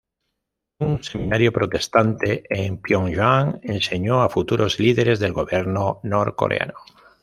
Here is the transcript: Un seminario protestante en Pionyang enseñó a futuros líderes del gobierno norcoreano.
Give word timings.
Un 0.79 1.03
seminario 1.03 1.51
protestante 1.53 2.41
en 2.49 2.81
Pionyang 2.81 3.59
enseñó 3.61 4.23
a 4.23 4.29
futuros 4.31 4.79
líderes 4.79 5.19
del 5.19 5.31
gobierno 5.31 5.99
norcoreano. 6.01 6.73